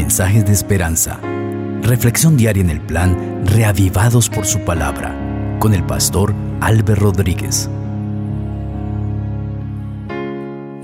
mensajes 0.00 0.46
de 0.46 0.52
esperanza. 0.52 1.20
Reflexión 1.82 2.38
diaria 2.38 2.62
en 2.62 2.70
el 2.70 2.80
plan 2.80 3.44
Reavivados 3.44 4.30
por 4.30 4.46
su 4.46 4.60
palabra 4.60 5.14
con 5.60 5.74
el 5.74 5.84
pastor 5.84 6.32
Álvaro 6.62 7.02
Rodríguez. 7.02 7.68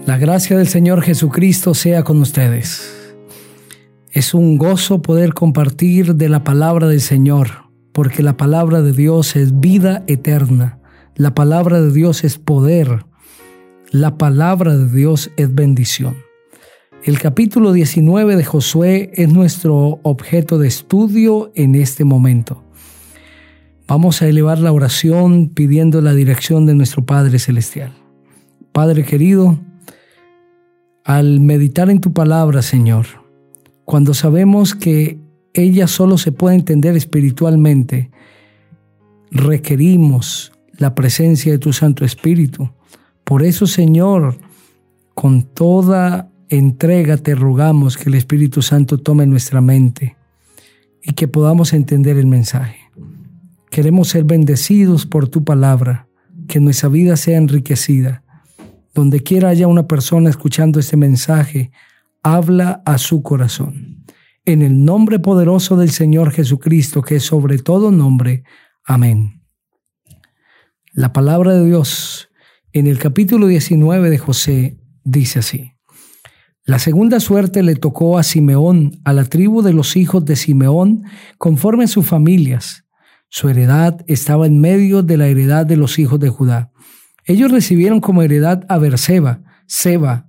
La 0.04 0.18
gracia 0.18 0.58
del 0.58 0.68
Señor 0.68 1.00
Jesucristo 1.00 1.72
sea 1.72 2.04
con 2.04 2.20
ustedes. 2.20 3.16
Es 4.10 4.34
un 4.34 4.58
gozo 4.58 5.00
poder 5.00 5.32
compartir 5.32 6.14
de 6.16 6.28
la 6.28 6.44
palabra 6.44 6.86
del 6.86 7.00
Señor, 7.00 7.70
porque 7.92 8.22
la 8.22 8.36
palabra 8.36 8.82
de 8.82 8.92
Dios 8.92 9.34
es 9.34 9.60
vida 9.60 10.04
eterna. 10.08 10.78
La 11.14 11.34
palabra 11.34 11.80
de 11.80 11.90
Dios 11.90 12.22
es 12.22 12.36
poder. 12.36 13.06
La 13.90 14.18
palabra 14.18 14.76
de 14.76 14.90
Dios 14.90 15.30
es 15.38 15.54
bendición. 15.54 16.25
El 17.06 17.20
capítulo 17.20 17.72
19 17.72 18.34
de 18.34 18.44
Josué 18.44 19.12
es 19.14 19.32
nuestro 19.32 20.00
objeto 20.02 20.58
de 20.58 20.66
estudio 20.66 21.52
en 21.54 21.76
este 21.76 22.02
momento. 22.02 22.64
Vamos 23.86 24.22
a 24.22 24.26
elevar 24.26 24.58
la 24.58 24.72
oración 24.72 25.50
pidiendo 25.50 26.00
la 26.00 26.14
dirección 26.14 26.66
de 26.66 26.74
nuestro 26.74 27.06
Padre 27.06 27.38
Celestial. 27.38 27.92
Padre 28.72 29.04
querido, 29.04 29.56
al 31.04 31.38
meditar 31.38 31.90
en 31.90 32.00
tu 32.00 32.12
palabra, 32.12 32.60
Señor, 32.60 33.06
cuando 33.84 34.12
sabemos 34.12 34.74
que 34.74 35.20
ella 35.54 35.86
solo 35.86 36.18
se 36.18 36.32
puede 36.32 36.56
entender 36.56 36.96
espiritualmente, 36.96 38.10
requerimos 39.30 40.50
la 40.76 40.96
presencia 40.96 41.52
de 41.52 41.58
tu 41.58 41.72
Santo 41.72 42.04
Espíritu. 42.04 42.68
Por 43.22 43.44
eso, 43.44 43.68
Señor, 43.68 44.36
con 45.14 45.42
toda 45.42 46.32
entrega 46.48 47.16
te 47.16 47.34
rogamos 47.34 47.96
que 47.96 48.08
el 48.08 48.14
Espíritu 48.14 48.62
Santo 48.62 48.98
tome 48.98 49.26
nuestra 49.26 49.60
mente 49.60 50.16
y 51.02 51.12
que 51.12 51.28
podamos 51.28 51.72
entender 51.72 52.16
el 52.16 52.26
mensaje. 52.26 52.78
Queremos 53.70 54.08
ser 54.08 54.24
bendecidos 54.24 55.06
por 55.06 55.28
tu 55.28 55.44
palabra, 55.44 56.08
que 56.48 56.60
nuestra 56.60 56.88
vida 56.88 57.16
sea 57.16 57.38
enriquecida. 57.38 58.22
Donde 58.94 59.22
quiera 59.22 59.50
haya 59.50 59.66
una 59.66 59.86
persona 59.86 60.30
escuchando 60.30 60.80
este 60.80 60.96
mensaje, 60.96 61.70
habla 62.22 62.82
a 62.86 62.98
su 62.98 63.22
corazón. 63.22 64.04
En 64.44 64.62
el 64.62 64.84
nombre 64.84 65.18
poderoso 65.18 65.76
del 65.76 65.90
Señor 65.90 66.30
Jesucristo, 66.30 67.02
que 67.02 67.16
es 67.16 67.24
sobre 67.24 67.58
todo 67.58 67.90
nombre. 67.90 68.44
Amén. 68.84 69.42
La 70.92 71.12
palabra 71.12 71.52
de 71.52 71.66
Dios 71.66 72.30
en 72.72 72.86
el 72.86 72.98
capítulo 72.98 73.48
19 73.48 74.08
de 74.08 74.18
José 74.18 74.78
dice 75.04 75.40
así. 75.40 75.75
La 76.66 76.80
segunda 76.80 77.20
suerte 77.20 77.62
le 77.62 77.76
tocó 77.76 78.18
a 78.18 78.24
Simeón, 78.24 79.00
a 79.04 79.12
la 79.12 79.24
tribu 79.24 79.62
de 79.62 79.72
los 79.72 79.94
hijos 79.94 80.24
de 80.24 80.34
Simeón, 80.34 81.04
conforme 81.38 81.84
a 81.84 81.86
sus 81.86 82.04
familias. 82.04 82.84
Su 83.28 83.48
heredad 83.48 84.04
estaba 84.08 84.48
en 84.48 84.60
medio 84.60 85.04
de 85.04 85.16
la 85.16 85.28
heredad 85.28 85.64
de 85.64 85.76
los 85.76 86.00
hijos 86.00 86.18
de 86.18 86.28
Judá. 86.28 86.72
Ellos 87.24 87.52
recibieron 87.52 88.00
como 88.00 88.22
heredad 88.22 88.64
a 88.68 88.78
Berseba, 88.78 89.44
Seba, 89.68 90.28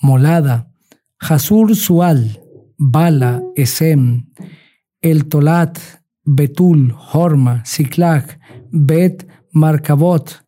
Molada, 0.00 0.70
Hasur 1.18 1.76
Sual, 1.76 2.40
Bala, 2.78 3.42
Esem, 3.54 4.30
El 5.02 5.26
Tolat, 5.26 5.78
Betul, 6.24 6.94
Horma, 7.12 7.62
Siklag, 7.66 8.40
Bet 8.70 9.28
Marcabot, 9.52 10.46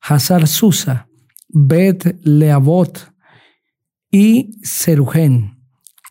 Hazar 0.00 0.48
Susa, 0.48 1.06
Bet 1.48 2.16
Leabot, 2.24 3.13
y 4.14 4.60
Serujén, 4.62 5.58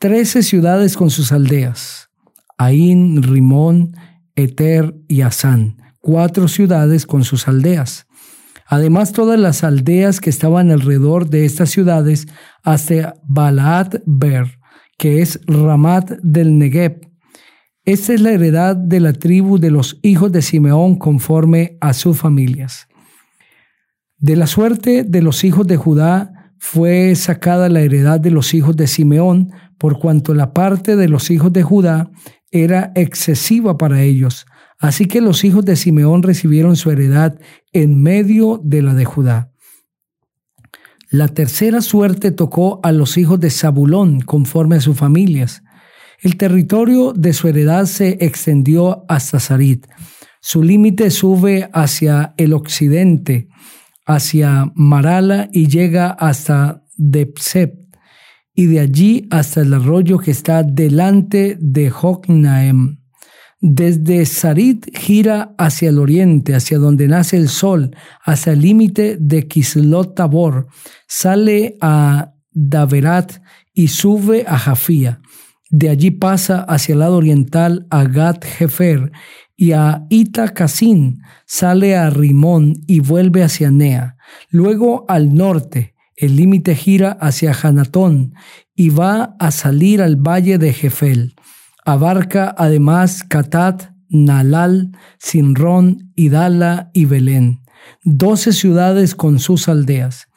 trece 0.01 0.43
ciudades 0.43 0.97
con 0.97 1.09
sus 1.09 1.31
aldeas, 1.31 2.09
Ain, 2.57 3.23
Rimón, 3.23 3.95
Eter 4.35 4.93
y 5.07 5.21
Asán, 5.21 5.77
cuatro 6.01 6.49
ciudades 6.49 7.05
con 7.05 7.23
sus 7.23 7.47
aldeas. 7.47 8.05
Además, 8.67 9.13
todas 9.13 9.39
las 9.39 9.63
aldeas 9.63 10.19
que 10.19 10.29
estaban 10.29 10.69
alrededor 10.69 11.29
de 11.29 11.45
estas 11.45 11.69
ciudades 11.69 12.27
hasta 12.61 13.15
Balaat 13.23 14.01
Ber, 14.05 14.59
que 14.97 15.21
es 15.21 15.39
Ramat 15.47 16.11
del 16.23 16.57
Negev. 16.57 17.09
Esta 17.85 18.13
es 18.15 18.19
la 18.19 18.31
heredad 18.31 18.75
de 18.75 18.99
la 18.99 19.13
tribu 19.13 19.59
de 19.59 19.71
los 19.71 20.01
hijos 20.03 20.29
de 20.33 20.41
Simeón 20.41 20.97
conforme 20.97 21.77
a 21.79 21.93
sus 21.93 22.17
familias. 22.17 22.85
De 24.17 24.35
la 24.35 24.47
suerte 24.47 25.05
de 25.05 25.21
los 25.21 25.45
hijos 25.45 25.65
de 25.67 25.77
Judá, 25.77 26.42
fue 26.65 27.13
sacada 27.15 27.67
la 27.67 27.81
heredad 27.81 28.21
de 28.21 28.31
los 28.31 28.53
hijos 28.53 28.77
de 28.77 28.87
Simeón, 28.87 29.51
por 29.77 29.99
cuanto 29.99 30.33
la 30.33 30.53
parte 30.53 30.95
de 30.95 31.09
los 31.09 31.29
hijos 31.29 31.51
de 31.51 31.61
Judá 31.61 32.09
era 32.51 32.93
excesiva 32.95 33.77
para 33.77 34.01
ellos. 34.01 34.45
Así 34.79 35.05
que 35.05 35.19
los 35.19 35.43
hijos 35.43 35.65
de 35.65 35.75
Simeón 35.75 36.23
recibieron 36.23 36.77
su 36.77 36.89
heredad 36.89 37.37
en 37.73 38.01
medio 38.01 38.61
de 38.63 38.81
la 38.81 38.93
de 38.93 39.03
Judá. 39.03 39.51
La 41.09 41.27
tercera 41.27 41.81
suerte 41.81 42.31
tocó 42.31 42.79
a 42.81 42.93
los 42.93 43.17
hijos 43.17 43.41
de 43.41 43.49
Zabulón 43.49 44.21
conforme 44.21 44.77
a 44.77 44.81
sus 44.81 44.97
familias. 44.97 45.63
El 46.21 46.37
territorio 46.37 47.11
de 47.11 47.33
su 47.33 47.49
heredad 47.49 47.87
se 47.87 48.17
extendió 48.21 49.03
hasta 49.09 49.41
Sarit. 49.41 49.85
Su 50.39 50.63
límite 50.63 51.11
sube 51.11 51.69
hacia 51.73 52.33
el 52.37 52.53
occidente 52.53 53.49
hacia 54.05 54.71
Marala 54.75 55.49
y 55.51 55.67
llega 55.67 56.09
hasta 56.09 56.83
Depsep 56.97 57.83
y 58.55 58.67
de 58.67 58.79
allí 58.79 59.27
hasta 59.31 59.61
el 59.61 59.73
arroyo 59.73 60.19
que 60.19 60.31
está 60.31 60.63
delante 60.63 61.57
de 61.59 61.89
Joknaem. 61.89 62.97
Desde 63.59 64.25
Sarit 64.25 64.85
gira 64.95 65.55
hacia 65.57 65.89
el 65.89 65.97
oriente, 65.97 66.53
hacia 66.53 66.77
donde 66.77 67.07
nace 67.07 67.37
el 67.37 67.47
sol, 67.47 67.95
hasta 68.23 68.51
el 68.51 68.61
límite 68.61 69.17
de 69.19 69.47
Kislot 69.47 70.15
Tabor. 70.15 70.67
Sale 71.07 71.77
a 71.79 72.33
Daverat 72.51 73.41
y 73.73 73.87
sube 73.87 74.43
a 74.47 74.57
Jafía. 74.57 75.21
De 75.69 75.89
allí 75.89 76.11
pasa 76.11 76.61
hacia 76.61 76.93
el 76.93 76.99
lado 76.99 77.17
oriental 77.17 77.87
a 77.89 78.03
Gat 78.03 78.45
Jefer 78.45 79.11
y 79.55 79.73
a 79.73 80.05
Ita 80.09 80.53
sale 81.45 81.95
a 81.95 82.09
Rimón 82.09 82.73
y 82.87 82.99
vuelve 82.99 83.43
hacia 83.43 83.71
Nea. 83.71 84.17
Luego 84.49 85.05
al 85.07 85.33
norte, 85.33 85.93
el 86.15 86.35
límite 86.35 86.75
gira 86.75 87.11
hacia 87.19 87.53
Hanatón 87.53 88.33
y 88.75 88.89
va 88.89 89.35
a 89.39 89.51
salir 89.51 90.01
al 90.01 90.15
valle 90.15 90.57
de 90.57 90.73
Jefel. 90.73 91.35
Abarca 91.85 92.53
además 92.57 93.23
Catat, 93.23 93.91
Nalal, 94.09 94.91
Sinrón, 95.17 96.11
Idala 96.15 96.91
y 96.93 97.05
Belén, 97.05 97.61
doce 98.03 98.53
ciudades 98.53 99.15
con 99.15 99.39
sus 99.39 99.67
aldeas. 99.67 100.27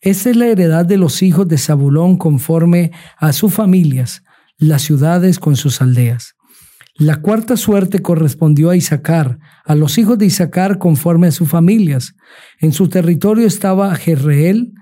Esa 0.00 0.30
es 0.30 0.36
la 0.36 0.46
heredad 0.46 0.86
de 0.86 0.98
los 0.98 1.22
hijos 1.22 1.48
de 1.48 1.58
Zabulón 1.58 2.16
conforme 2.16 2.92
a 3.18 3.32
sus 3.32 3.52
familias, 3.52 4.22
las 4.58 4.82
ciudades 4.82 5.38
con 5.38 5.56
sus 5.56 5.82
aldeas. 5.82 6.35
La 6.98 7.20
cuarta 7.20 7.58
suerte 7.58 8.00
correspondió 8.00 8.70
a 8.70 8.76
Isaacar, 8.76 9.38
a 9.66 9.74
los 9.74 9.98
hijos 9.98 10.16
de 10.16 10.26
Isaacar 10.26 10.78
conforme 10.78 11.26
a 11.26 11.32
sus 11.32 11.46
familias. 11.46 12.14
En 12.58 12.72
su 12.72 12.88
territorio 12.88 13.46
estaba 13.46 13.94
Jerreel, 13.96 14.72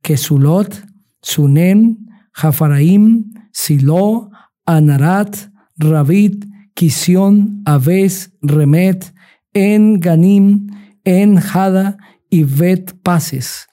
Kesulot, 0.00 0.74
Sunem, 1.20 1.98
Jafaraim, 2.32 3.30
Silo, 3.52 4.30
Anarat, 4.64 5.36
Rabit, 5.76 6.46
Kisión, 6.72 7.62
Aves, 7.66 8.32
Remet, 8.40 9.12
En 9.52 10.00
Ganim, 10.00 10.68
En 11.04 11.38
Hada 11.38 11.98
y 12.30 12.44
Bet 12.44 12.94
Pases. 13.02 13.66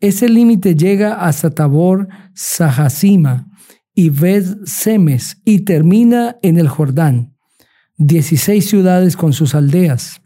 Ese 0.00 0.28
límite 0.28 0.74
llega 0.74 1.14
hasta 1.14 1.50
Tabor, 1.50 2.08
Sahasima, 2.34 3.47
y 3.98 4.10
ved 4.10 4.58
Semes 4.64 5.38
y 5.44 5.64
termina 5.64 6.36
en 6.42 6.56
el 6.56 6.68
Jordán. 6.68 7.34
Dieciséis 7.96 8.68
ciudades 8.68 9.16
con 9.16 9.32
sus 9.32 9.56
aldeas. 9.56 10.22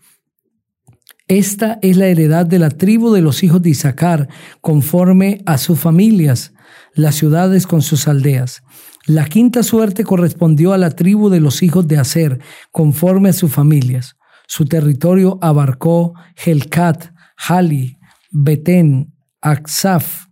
Esta 1.27 1.79
es 1.81 1.97
la 1.97 2.09
heredad 2.09 2.45
de 2.45 2.59
la 2.59 2.69
tribu 2.69 3.15
de 3.15 3.23
los 3.23 3.43
hijos 3.43 3.63
de 3.63 3.71
Isaacar, 3.71 4.29
conforme 4.61 5.41
a 5.47 5.57
sus 5.57 5.81
familias, 5.81 6.53
las 6.93 7.15
ciudades 7.15 7.67
con 7.67 7.81
sus 7.81 8.09
aldeas. 8.09 8.63
La 9.07 9.25
quinta 9.25 9.63
suerte 9.63 10.05
correspondió 10.05 10.75
a 10.75 10.79
la 10.79 10.91
tribu 10.91 11.31
de 11.31 11.41
los 11.41 11.63
hijos 11.63 11.89
de 11.89 11.97
Aser, 11.97 12.41
conforme 12.73 13.31
a 13.31 13.33
sus 13.33 13.51
familias. 13.51 14.17
Su 14.47 14.67
territorio 14.67 15.39
abarcó 15.41 16.13
Helcat, 16.37 17.11
Hali, 17.39 17.97
Betén, 18.31 19.15
Aksaf, 19.41 20.27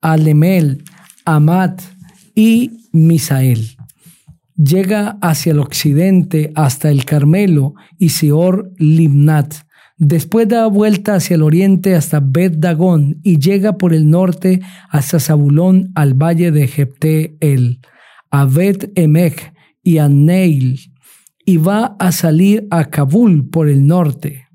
Alemel, 0.00 0.82
Amat, 1.24 1.80
y 2.36 2.84
Misael. 2.92 3.76
Llega 4.56 5.18
hacia 5.20 5.52
el 5.52 5.58
occidente 5.58 6.52
hasta 6.54 6.90
el 6.90 7.04
Carmelo 7.04 7.74
y 7.98 8.10
Seor 8.10 8.72
Limnat. 8.78 9.54
Después 9.98 10.46
da 10.46 10.66
vuelta 10.66 11.14
hacia 11.14 11.34
el 11.34 11.42
oriente 11.42 11.96
hasta 11.96 12.20
Bet 12.20 12.58
Dagón 12.58 13.18
y 13.24 13.38
llega 13.38 13.78
por 13.78 13.92
el 13.92 14.08
norte 14.08 14.60
hasta 14.90 15.18
Zabulón 15.18 15.90
al 15.94 16.14
valle 16.14 16.52
de 16.52 16.68
Jepte 16.68 17.36
El. 17.40 17.80
a 18.30 18.44
Bet 18.44 18.92
Emek 18.94 19.54
y 19.82 19.98
a 19.98 20.08
Neil, 20.08 20.80
y 21.44 21.56
va 21.58 21.96
a 21.98 22.10
salir 22.12 22.66
a 22.70 22.86
Kabul 22.86 23.48
por 23.48 23.68
el 23.68 23.86
norte, 23.86 24.48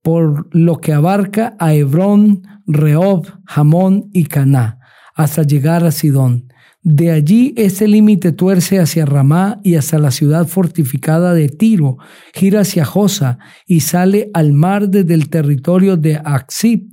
por 0.00 0.48
lo 0.54 0.76
que 0.80 0.92
abarca 0.92 1.56
a 1.58 1.74
Hebrón, 1.74 2.42
Rehob, 2.66 3.26
Hamón 3.46 4.08
y 4.12 4.26
Caná, 4.26 4.78
hasta 5.14 5.42
llegar 5.42 5.84
a 5.84 5.90
Sidón. 5.90 6.52
De 6.82 7.10
allí 7.10 7.54
ese 7.56 7.88
límite 7.88 8.32
tuerce 8.32 8.78
hacia 8.78 9.04
Ramá 9.04 9.60
y 9.64 9.74
hasta 9.74 9.98
la 9.98 10.10
ciudad 10.10 10.46
fortificada 10.46 11.34
de 11.34 11.48
Tiro, 11.48 11.98
gira 12.32 12.60
hacia 12.60 12.84
Josa 12.84 13.38
y 13.66 13.80
sale 13.80 14.30
al 14.32 14.52
mar 14.52 14.88
desde 14.88 15.14
el 15.14 15.28
territorio 15.28 15.96
de 15.96 16.20
Aksib. 16.24 16.88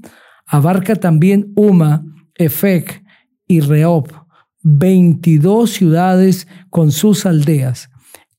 Abarca 0.48 0.96
también 0.96 1.54
Uma, 1.56 2.04
Efek 2.36 3.04
y 3.48 3.60
Rehob, 3.60 4.12
22 4.64 5.70
ciudades 5.70 6.48
con 6.70 6.92
sus 6.92 7.26
aldeas. 7.26 7.90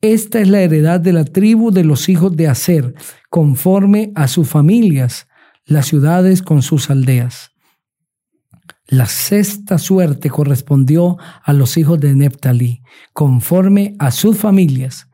Esta 0.01 0.41
es 0.41 0.49
la 0.49 0.61
heredad 0.61 1.01
de 1.01 1.13
la 1.13 1.25
tribu 1.25 1.71
de 1.71 1.85
los 1.85 2.09
hijos 2.09 2.37
de 2.37 2.49
Aser, 2.49 2.95
conforme 3.31 4.13
a 4.15 4.29
sus 4.29 4.49
familias, 4.49 5.27
las 5.65 5.87
ciudades 5.87 6.43
con 6.43 6.63
sus 6.63 6.91
aldeas. 6.91 7.56
La 8.89 9.07
sexta 9.07 9.79
suerte 9.79 10.31
correspondió 10.31 11.19
a 11.43 11.53
los 11.53 11.77
hijos 11.77 11.99
de 11.99 12.15
Neptalí, 12.15 12.83
conforme 13.13 13.97
a 13.99 14.13
sus 14.13 14.39
familias. 14.39 15.09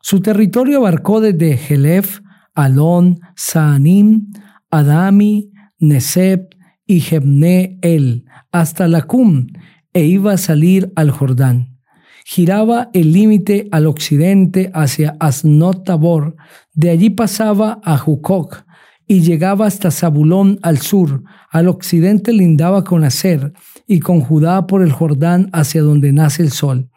Su 0.00 0.20
territorio 0.20 0.78
abarcó 0.78 1.20
desde 1.20 1.58
Jelef, 1.58 2.20
Alon, 2.54 3.20
Saanim, 3.36 4.32
Adami, 4.70 5.50
Neseb 5.78 6.48
y 6.86 7.00
Jebne 7.00 7.78
El, 7.82 8.24
hasta 8.50 8.88
Lacum, 8.88 9.48
e 9.92 10.04
iba 10.04 10.32
a 10.32 10.38
salir 10.38 10.90
al 10.96 11.10
Jordán. 11.10 11.78
Giraba 12.24 12.88
el 12.94 13.12
límite 13.12 13.68
al 13.72 13.86
occidente 13.86 14.70
hacia 14.72 15.16
Asnot 15.20 15.84
Tabor, 15.84 16.36
de 16.72 16.90
allí 16.90 17.10
pasaba 17.10 17.80
a 17.84 17.98
Jucoc, 17.98 18.64
y 19.12 19.20
llegaba 19.20 19.66
hasta 19.66 19.90
Zabulón 19.90 20.58
al 20.62 20.78
sur, 20.78 21.22
al 21.50 21.68
occidente 21.68 22.32
lindaba 22.32 22.82
con 22.82 23.04
Aser 23.04 23.52
y 23.86 24.00
con 24.00 24.22
Judá 24.22 24.66
por 24.66 24.82
el 24.82 24.90
Jordán 24.90 25.50
hacia 25.52 25.82
donde 25.82 26.14
nace 26.14 26.42
el 26.42 26.50
sol. 26.50 26.88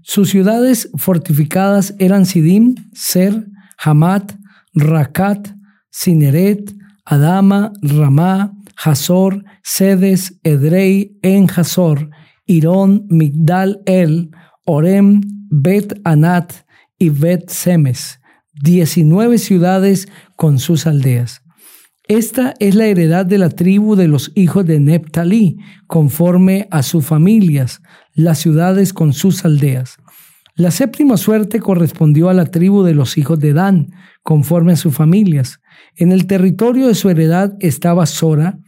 Sus 0.00 0.30
ciudades 0.30 0.88
fortificadas 0.96 1.94
eran 1.98 2.24
Sidim, 2.24 2.74
Ser, 2.94 3.48
Hamat, 3.76 4.32
Rakat, 4.72 5.50
Sineret, 5.90 6.74
Adama, 7.04 7.74
Ramá, 7.82 8.54
Hazor, 8.82 9.44
Sedes, 9.62 10.38
Edrei, 10.44 11.18
En 11.20 11.50
Hazor, 11.54 12.08
Irón, 12.46 13.04
Migdal 13.10 13.82
El, 13.84 14.30
Orem, 14.64 15.20
Bet 15.50 16.00
Anat 16.04 16.50
y 16.98 17.10
Bet 17.10 17.50
Semes, 17.50 18.20
diecinueve 18.54 19.36
ciudades 19.36 20.08
con 20.34 20.58
sus 20.58 20.86
aldeas. 20.86 21.42
Esta 22.08 22.54
es 22.58 22.74
la 22.74 22.86
heredad 22.86 23.26
de 23.26 23.36
la 23.36 23.50
tribu 23.50 23.94
de 23.94 24.08
los 24.08 24.32
hijos 24.34 24.64
de 24.64 24.80
Neptalí, 24.80 25.58
conforme 25.86 26.66
a 26.70 26.82
sus 26.82 27.04
familias, 27.04 27.82
las 28.14 28.38
ciudades 28.38 28.94
con 28.94 29.12
sus 29.12 29.44
aldeas. 29.44 29.98
La 30.54 30.70
séptima 30.70 31.18
suerte 31.18 31.60
correspondió 31.60 32.30
a 32.30 32.34
la 32.34 32.46
tribu 32.46 32.82
de 32.82 32.94
los 32.94 33.18
hijos 33.18 33.38
de 33.38 33.52
Dan, 33.52 33.92
conforme 34.22 34.72
a 34.72 34.76
sus 34.76 34.94
familias. 34.94 35.60
En 35.96 36.10
el 36.10 36.26
territorio 36.26 36.86
de 36.86 36.94
su 36.94 37.10
heredad 37.10 37.54
estaba 37.60 38.06
Sora, 38.06 38.58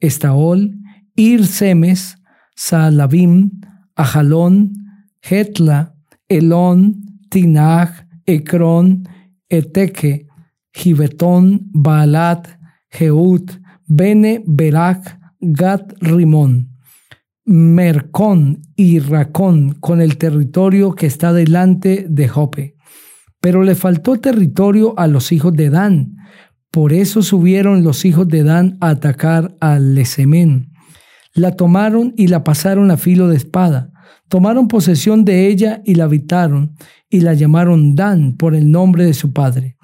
Estaol, 0.00 0.74
Ir 1.16 1.46
Semes, 1.46 2.16
Saalabim, 2.54 3.60
Ajalón, 3.94 4.72
Hetla, 5.20 5.94
Elón, 6.28 7.20
Tinach, 7.28 8.06
Ecrón, 8.24 9.06
Eteque, 9.50 10.26
Gibetón, 10.72 11.68
Baalat, 11.72 12.56
Jeut, 12.90 13.60
Bene, 13.86 14.42
Berak, 14.46 15.18
Gat, 15.40 15.92
Rimón, 16.00 16.76
Mercón 17.44 18.62
y 18.74 18.98
Racón 18.98 19.74
con 19.78 20.00
el 20.00 20.16
territorio 20.16 20.94
que 20.94 21.06
está 21.06 21.32
delante 21.32 22.06
de 22.08 22.28
Jope. 22.28 22.76
Pero 23.40 23.62
le 23.62 23.74
faltó 23.74 24.18
territorio 24.18 24.98
a 24.98 25.06
los 25.06 25.30
hijos 25.30 25.52
de 25.52 25.70
Dan. 25.70 26.16
Por 26.72 26.92
eso 26.92 27.22
subieron 27.22 27.84
los 27.84 28.04
hijos 28.04 28.26
de 28.26 28.42
Dan 28.42 28.76
a 28.80 28.90
atacar 28.90 29.56
a 29.60 29.78
Lesemén. 29.78 30.72
La 31.32 31.52
tomaron 31.52 32.14
y 32.16 32.26
la 32.26 32.42
pasaron 32.42 32.90
a 32.90 32.96
filo 32.96 33.28
de 33.28 33.36
espada. 33.36 33.92
Tomaron 34.28 34.66
posesión 34.66 35.24
de 35.24 35.46
ella 35.46 35.82
y 35.84 35.94
la 35.94 36.04
habitaron, 36.04 36.74
y 37.08 37.20
la 37.20 37.34
llamaron 37.34 37.94
Dan 37.94 38.36
por 38.36 38.54
el 38.54 38.70
nombre 38.72 39.04
de 39.04 39.14
su 39.14 39.32
padre. 39.32 39.75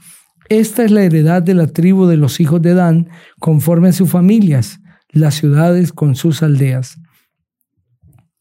Esta 0.52 0.84
es 0.84 0.90
la 0.90 1.02
heredad 1.02 1.42
de 1.42 1.54
la 1.54 1.66
tribu 1.66 2.04
de 2.04 2.18
los 2.18 2.38
hijos 2.38 2.60
de 2.60 2.74
Dan, 2.74 3.08
conforme 3.40 3.88
a 3.88 3.92
sus 3.94 4.10
familias, 4.10 4.80
las 5.08 5.36
ciudades 5.36 5.94
con 5.94 6.14
sus 6.14 6.42
aldeas. 6.42 6.98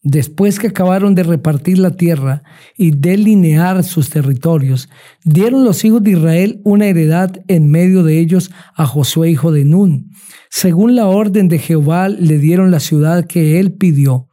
Después 0.04 0.60
que 0.60 0.68
acabaron 0.68 1.16
de 1.16 1.24
repartir 1.24 1.80
la 1.80 1.92
tierra 1.92 2.44
y 2.76 2.92
delinear 2.92 3.86
sus 3.86 4.10
territorios, 4.10 4.90
dieron 5.24 5.64
los 5.64 5.86
hijos 5.86 6.04
de 6.04 6.12
Israel 6.12 6.60
una 6.66 6.88
heredad 6.88 7.32
en 7.48 7.72
medio 7.72 8.04
de 8.04 8.20
ellos 8.20 8.52
a 8.76 8.86
Josué 8.86 9.30
hijo 9.30 9.54
de 9.54 9.64
Nun. 9.64 10.10
Según 10.50 10.98
la 10.98 11.08
orden 11.08 11.48
de 11.48 11.60
Jehová 11.60 12.10
le 12.10 12.40
dieron 12.40 12.72
la 12.72 12.82
ciudad 12.82 13.26
que 13.26 13.58
él 13.58 13.72
pidió, 13.72 14.28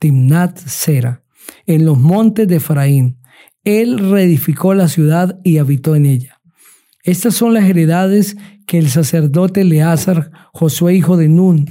Timnat 0.00 0.58
Sera, 0.58 1.24
en 1.64 1.86
los 1.86 1.96
montes 1.96 2.46
de 2.46 2.56
Efraín. 2.56 3.20
Él 3.64 4.10
reedificó 4.10 4.74
la 4.74 4.88
ciudad 4.88 5.40
y 5.44 5.56
habitó 5.56 5.96
en 5.96 6.04
ella. 6.04 6.31
Estas 7.02 7.34
son 7.34 7.54
las 7.54 7.64
heredades 7.64 8.36
que 8.66 8.78
el 8.78 8.88
sacerdote 8.88 9.62
Eleazar, 9.62 10.30
Josué 10.52 10.94
hijo 10.94 11.16
de 11.16 11.28
Nun, 11.28 11.66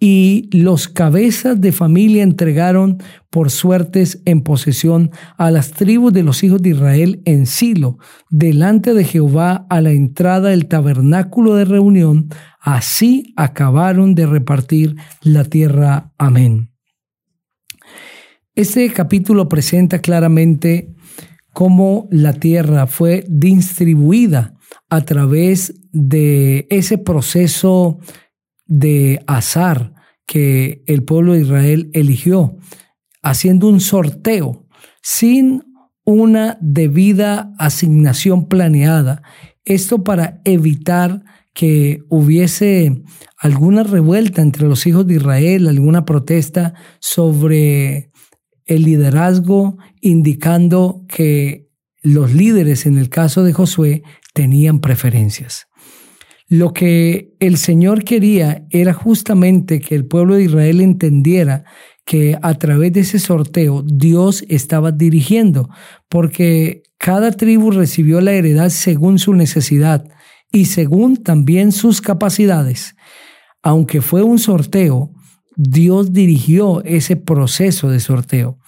y 0.00 0.50
los 0.52 0.88
cabezas 0.88 1.60
de 1.60 1.70
familia 1.70 2.24
entregaron 2.24 2.98
por 3.30 3.50
suertes 3.50 4.20
en 4.24 4.42
posesión 4.42 5.12
a 5.38 5.52
las 5.52 5.70
tribus 5.70 6.12
de 6.12 6.24
los 6.24 6.42
hijos 6.42 6.60
de 6.60 6.70
Israel 6.70 7.22
en 7.24 7.46
Silo, 7.46 7.98
delante 8.28 8.94
de 8.94 9.04
Jehová 9.04 9.64
a 9.70 9.80
la 9.80 9.92
entrada 9.92 10.50
del 10.50 10.66
tabernáculo 10.66 11.54
de 11.54 11.64
reunión. 11.64 12.28
Así 12.60 13.32
acabaron 13.36 14.14
de 14.14 14.26
repartir 14.26 14.96
la 15.22 15.44
tierra. 15.44 16.12
Amén. 16.18 16.70
Este 18.56 18.92
capítulo 18.92 19.48
presenta 19.48 20.00
claramente 20.00 20.94
cómo 21.52 22.08
la 22.10 22.32
tierra 22.32 22.86
fue 22.88 23.24
distribuida 23.28 24.53
a 24.94 25.04
través 25.04 25.74
de 25.92 26.66
ese 26.70 26.98
proceso 26.98 27.98
de 28.66 29.22
azar 29.26 29.92
que 30.26 30.84
el 30.86 31.02
pueblo 31.02 31.32
de 31.32 31.40
Israel 31.40 31.90
eligió, 31.92 32.56
haciendo 33.22 33.68
un 33.68 33.80
sorteo 33.80 34.68
sin 35.02 35.64
una 36.04 36.58
debida 36.60 37.52
asignación 37.58 38.46
planeada. 38.46 39.22
Esto 39.64 40.04
para 40.04 40.40
evitar 40.44 41.24
que 41.54 42.02
hubiese 42.08 43.02
alguna 43.38 43.82
revuelta 43.82 44.42
entre 44.42 44.68
los 44.68 44.86
hijos 44.86 45.06
de 45.06 45.14
Israel, 45.14 45.66
alguna 45.66 46.04
protesta 46.04 46.74
sobre 47.00 48.10
el 48.64 48.82
liderazgo, 48.82 49.76
indicando 50.00 51.04
que 51.08 51.68
los 52.04 52.34
líderes, 52.34 52.86
en 52.86 52.98
el 52.98 53.08
caso 53.08 53.42
de 53.42 53.54
Josué, 53.54 54.02
tenían 54.34 54.80
preferencias. 54.80 55.66
Lo 56.46 56.74
que 56.74 57.34
el 57.40 57.56
Señor 57.56 58.04
quería 58.04 58.66
era 58.70 58.92
justamente 58.92 59.80
que 59.80 59.94
el 59.94 60.04
pueblo 60.04 60.34
de 60.34 60.44
Israel 60.44 60.82
entendiera 60.82 61.64
que 62.04 62.38
a 62.42 62.54
través 62.54 62.92
de 62.92 63.00
ese 63.00 63.18
sorteo 63.18 63.82
Dios 63.82 64.44
estaba 64.48 64.92
dirigiendo, 64.92 65.70
porque 66.10 66.82
cada 66.98 67.32
tribu 67.32 67.70
recibió 67.70 68.20
la 68.20 68.32
heredad 68.32 68.68
según 68.68 69.18
su 69.18 69.32
necesidad 69.32 70.04
y 70.52 70.66
según 70.66 71.16
también 71.16 71.72
sus 71.72 72.02
capacidades. 72.02 72.94
Aunque 73.62 74.02
fue 74.02 74.22
un 74.22 74.38
sorteo, 74.38 75.10
Dios 75.56 76.12
dirigió 76.12 76.84
ese 76.84 77.16
proceso 77.16 77.88
de 77.88 78.00
sorteo. 78.00 78.58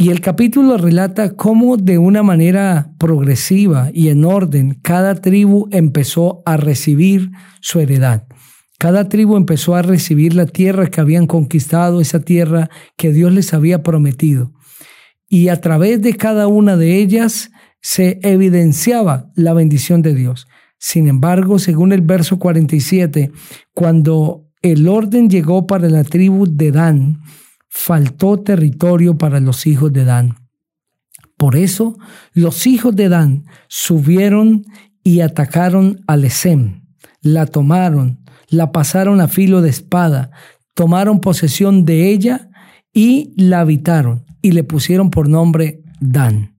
Y 0.00 0.10
el 0.10 0.20
capítulo 0.20 0.76
relata 0.76 1.34
cómo 1.34 1.76
de 1.76 1.98
una 1.98 2.22
manera 2.22 2.92
progresiva 2.98 3.90
y 3.92 4.10
en 4.10 4.24
orden 4.24 4.78
cada 4.80 5.16
tribu 5.16 5.68
empezó 5.72 6.40
a 6.46 6.56
recibir 6.56 7.32
su 7.60 7.80
heredad. 7.80 8.28
Cada 8.78 9.08
tribu 9.08 9.36
empezó 9.36 9.74
a 9.74 9.82
recibir 9.82 10.34
la 10.34 10.46
tierra 10.46 10.86
que 10.86 11.00
habían 11.00 11.26
conquistado, 11.26 12.00
esa 12.00 12.20
tierra 12.20 12.70
que 12.96 13.12
Dios 13.12 13.32
les 13.32 13.52
había 13.52 13.82
prometido. 13.82 14.52
Y 15.28 15.48
a 15.48 15.60
través 15.60 16.00
de 16.00 16.14
cada 16.14 16.46
una 16.46 16.76
de 16.76 16.98
ellas 16.98 17.50
se 17.80 18.20
evidenciaba 18.22 19.32
la 19.34 19.52
bendición 19.52 20.00
de 20.00 20.14
Dios. 20.14 20.46
Sin 20.78 21.08
embargo, 21.08 21.58
según 21.58 21.92
el 21.92 22.02
verso 22.02 22.38
47, 22.38 23.32
cuando 23.74 24.46
el 24.62 24.86
orden 24.86 25.28
llegó 25.28 25.66
para 25.66 25.88
la 25.88 26.04
tribu 26.04 26.46
de 26.46 26.70
Dan, 26.70 27.20
faltó 27.68 28.38
territorio 28.38 29.16
para 29.16 29.40
los 29.40 29.66
hijos 29.66 29.92
de 29.92 30.04
Dan. 30.04 30.36
Por 31.36 31.56
eso 31.56 31.96
los 32.32 32.66
hijos 32.66 32.96
de 32.96 33.08
Dan 33.08 33.44
subieron 33.68 34.64
y 35.04 35.20
atacaron 35.20 36.00
a 36.06 36.16
Lesem, 36.16 36.82
la 37.22 37.46
tomaron, 37.46 38.24
la 38.48 38.72
pasaron 38.72 39.20
a 39.20 39.28
filo 39.28 39.62
de 39.62 39.70
espada, 39.70 40.30
tomaron 40.74 41.20
posesión 41.20 41.84
de 41.84 42.10
ella 42.10 42.50
y 42.92 43.32
la 43.36 43.60
habitaron 43.60 44.24
y 44.42 44.52
le 44.52 44.64
pusieron 44.64 45.10
por 45.10 45.28
nombre 45.28 45.82
Dan. 46.00 46.56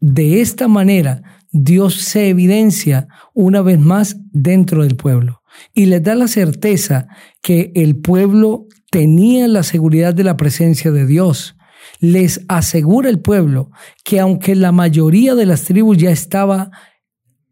De 0.00 0.40
esta 0.40 0.68
manera, 0.68 1.22
Dios 1.50 1.96
se 1.96 2.28
evidencia 2.28 3.08
una 3.34 3.62
vez 3.62 3.78
más 3.78 4.16
dentro 4.32 4.82
del 4.82 4.96
pueblo 4.96 5.42
y 5.74 5.86
les 5.86 6.02
da 6.02 6.14
la 6.14 6.28
certeza 6.28 7.08
que 7.42 7.72
el 7.74 7.96
pueblo 7.96 8.66
tenía 8.98 9.46
la 9.46 9.62
seguridad 9.62 10.12
de 10.12 10.24
la 10.24 10.36
presencia 10.36 10.90
de 10.90 11.06
Dios. 11.06 11.54
Les 12.00 12.44
asegura 12.48 13.08
el 13.08 13.20
pueblo 13.20 13.70
que 14.02 14.18
aunque 14.18 14.56
la 14.56 14.72
mayoría 14.72 15.36
de 15.36 15.46
las 15.46 15.62
tribus 15.62 15.98
ya 15.98 16.10
estaba 16.10 16.72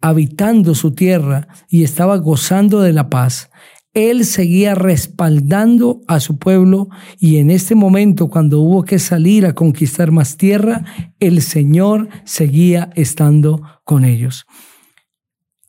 habitando 0.00 0.74
su 0.74 0.92
tierra 0.92 1.46
y 1.68 1.84
estaba 1.84 2.16
gozando 2.16 2.80
de 2.80 2.92
la 2.92 3.10
paz, 3.10 3.50
él 3.94 4.24
seguía 4.24 4.74
respaldando 4.74 6.00
a 6.08 6.18
su 6.18 6.36
pueblo 6.36 6.88
y 7.20 7.36
en 7.36 7.52
este 7.52 7.76
momento 7.76 8.28
cuando 8.28 8.58
hubo 8.58 8.82
que 8.82 8.98
salir 8.98 9.46
a 9.46 9.54
conquistar 9.54 10.10
más 10.10 10.36
tierra, 10.36 10.84
el 11.20 11.42
Señor 11.42 12.08
seguía 12.24 12.90
estando 12.96 13.62
con 13.84 14.04
ellos. 14.04 14.46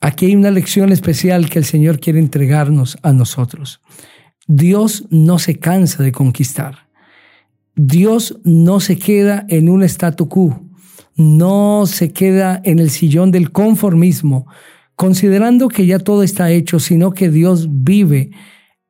Aquí 0.02 0.26
hay 0.26 0.36
una 0.36 0.50
lección 0.50 0.92
especial 0.92 1.52
que 1.52 1.60
el 1.60 1.66
Señor 1.66 2.00
quiere 2.00 2.18
entregarnos 2.18 2.98
a 3.04 3.14
nosotros. 3.14 3.80
Dios 4.48 5.06
no 5.10 5.40
se 5.40 5.60
cansa 5.60 6.04
de 6.04 6.12
conquistar. 6.12 6.88
Dios 7.76 8.40
no 8.44 8.80
se 8.80 8.98
queda 8.98 9.46
en 9.50 9.70
un 9.70 9.84
statu 9.84 10.30
quo, 10.30 10.64
no 11.16 11.86
se 11.86 12.12
queda 12.12 12.60
en 12.64 12.80
el 12.80 12.90
sillón 12.90 13.32
del 13.32 13.52
conformismo, 13.52 14.48
considerando 14.96 15.68
que 15.68 15.86
ya 15.86 16.00
todo 16.00 16.24
está 16.24 16.50
hecho, 16.50 16.80
sino 16.80 17.12
que 17.12 17.30
Dios 17.30 17.68
vive 17.70 18.32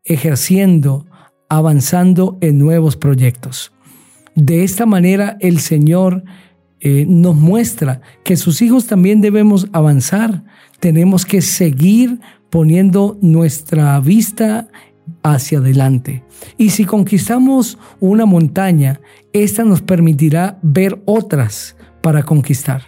ejerciendo, 0.05 1.05
avanzando 1.49 2.37
en 2.39 2.59
nuevos 2.59 2.95
proyectos. 2.95 3.73
De 4.35 4.63
esta 4.63 4.85
manera 4.85 5.37
el 5.41 5.59
Señor 5.59 6.23
eh, 6.79 7.05
nos 7.07 7.35
muestra 7.35 8.01
que 8.23 8.37
sus 8.37 8.61
hijos 8.61 8.85
también 8.85 9.19
debemos 9.19 9.67
avanzar, 9.73 10.43
tenemos 10.79 11.25
que 11.25 11.41
seguir 11.41 12.19
poniendo 12.49 13.17
nuestra 13.21 13.99
vista 13.99 14.69
hacia 15.23 15.59
adelante. 15.59 16.23
Y 16.57 16.71
si 16.71 16.85
conquistamos 16.85 17.77
una 17.99 18.25
montaña, 18.25 19.01
esta 19.33 19.63
nos 19.63 19.81
permitirá 19.81 20.59
ver 20.61 21.01
otras 21.05 21.75
para 22.01 22.23
conquistar. 22.23 22.83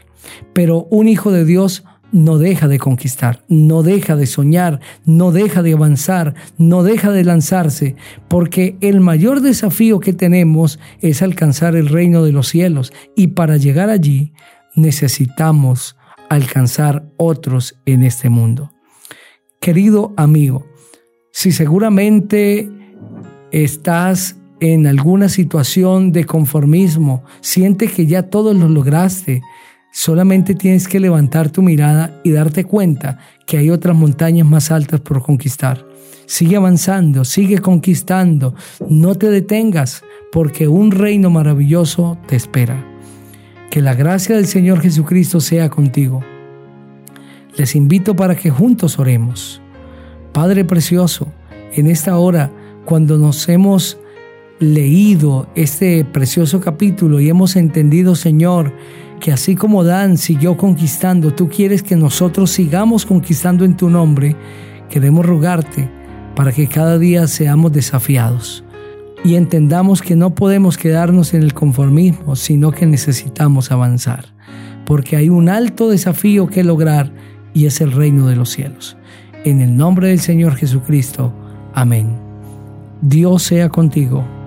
Pero 0.54 0.88
un 0.92 1.08
hijo 1.08 1.32
de 1.32 1.46
Dios 1.46 1.84
no 2.12 2.38
deja 2.38 2.68
de 2.68 2.80
conquistar, 2.80 3.44
no 3.48 3.84
deja 3.84 4.16
de 4.16 4.26
soñar, 4.26 4.80
no 5.06 5.32
deja 5.32 5.62
de 5.62 5.74
avanzar, 5.74 6.34
no 6.58 6.84
deja 6.84 7.12
de 7.12 7.24
lanzarse, 7.24 7.96
porque 8.28 8.78
el 8.82 9.00
mayor 9.00 9.42
desafío 9.42 10.00
que 10.00 10.14
tenemos 10.14 10.80
es 11.02 11.22
alcanzar 11.22 11.76
el 11.76 11.88
reino 11.88 12.24
de 12.24 12.32
los 12.32 12.48
cielos 12.48 12.92
y 13.16 13.28
para 13.28 13.58
llegar 13.58 13.90
allí 13.90 14.34
necesitamos 14.76 15.98
alcanzar 16.30 17.06
otros 17.18 17.76
en 17.86 18.04
este 18.04 18.30
mundo. 18.30 18.72
Querido 19.60 20.14
amigo, 20.16 20.66
si 21.32 21.52
seguramente 21.52 22.70
estás 23.52 24.36
en 24.60 24.88
alguna 24.88 25.30
situación 25.30 26.12
de 26.12 26.26
conformismo, 26.26 27.24
siente 27.42 27.88
que 27.88 28.06
ya 28.06 28.24
todo 28.24 28.54
lo 28.54 28.68
lograste, 28.68 29.42
Solamente 29.92 30.54
tienes 30.54 30.88
que 30.88 31.00
levantar 31.00 31.50
tu 31.50 31.64
mirada 31.64 32.22
y 32.24 32.32
darte 32.32 32.64
cuenta 32.64 33.18
que 33.48 33.58
hay 33.58 33.72
otras 33.72 33.96
montañas 33.96 34.48
más 34.48 34.70
altas 34.72 35.00
por 35.00 35.24
conquistar. 35.24 35.86
Sigue 36.28 36.58
avanzando, 36.58 37.26
sigue 37.26 37.58
conquistando, 37.58 38.54
no 38.88 39.16
te 39.16 39.32
detengas, 39.32 40.04
porque 40.32 40.68
un 40.68 40.92
reino 40.92 41.32
maravilloso 41.32 42.20
te 42.28 42.36
espera. 42.36 42.86
Que 43.72 43.82
la 43.82 43.96
gracia 43.96 44.36
del 44.36 44.46
Señor 44.46 44.80
Jesucristo 44.80 45.42
sea 45.42 45.70
contigo. 45.70 46.24
Les 47.58 47.76
invito 47.76 48.16
para 48.16 48.36
que 48.36 48.52
juntos 48.52 49.00
oremos. 49.00 49.60
Padre 50.32 50.64
Precioso, 50.64 51.28
en 51.74 51.88
esta 51.88 52.18
hora, 52.18 52.52
cuando 52.86 53.18
nos 53.18 53.50
hemos 53.50 54.00
leído 54.60 55.48
este 55.56 56.06
precioso 56.06 56.60
capítulo 56.60 57.20
y 57.20 57.30
hemos 57.30 57.56
entendido, 57.56 58.16
Señor, 58.16 58.74
que 59.20 59.32
así 59.32 59.56
como 59.56 59.84
Dan 59.84 60.18
siguió 60.18 60.58
conquistando, 60.58 61.34
tú 61.34 61.50
quieres 61.50 61.84
que 61.84 61.96
nosotros 61.96 62.52
sigamos 62.52 63.06
conquistando 63.06 63.66
en 63.66 63.76
tu 63.76 63.90
nombre, 63.90 64.36
queremos 64.90 65.26
rogarte 65.26 65.90
para 66.36 66.52
que 66.52 66.68
cada 66.68 66.98
día 66.98 67.28
seamos 67.28 67.72
desafiados 67.72 68.64
y 69.24 69.36
entendamos 69.36 70.02
que 70.02 70.16
no 70.16 70.36
podemos 70.36 70.78
quedarnos 70.78 71.34
en 71.34 71.44
el 71.44 71.54
conformismo, 71.54 72.36
sino 72.36 72.72
que 72.72 72.86
necesitamos 72.86 73.72
avanzar, 73.72 74.26
porque 74.86 75.18
hay 75.18 75.30
un 75.30 75.50
alto 75.50 75.90
desafío 75.90 76.48
que 76.48 76.64
lograr 76.64 77.12
y 77.54 77.66
es 77.66 77.82
el 77.82 77.92
reino 77.92 78.28
de 78.28 78.36
los 78.36 78.50
cielos. 78.50 78.96
En 79.46 79.62
el 79.62 79.76
nombre 79.76 80.10
del 80.10 80.20
Señor 80.20 80.56
Jesucristo. 80.56 81.32
Amén. 81.74 82.10
Dios 83.02 83.44
sea 83.44 83.70
contigo 83.70 84.39